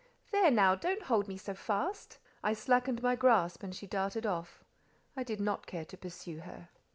[0.31, 0.73] There now.
[0.73, 4.63] Don't hold me so fast." I slackened my grasp, and she darted off.
[5.15, 6.69] I did not care to pursue her.